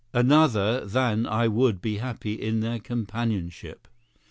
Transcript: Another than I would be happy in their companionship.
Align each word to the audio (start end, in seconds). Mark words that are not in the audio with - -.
Another 0.15 0.83
than 0.83 1.27
I 1.27 1.47
would 1.47 1.79
be 1.79 1.97
happy 1.97 2.33
in 2.33 2.61
their 2.61 2.79
companionship. 2.79 3.87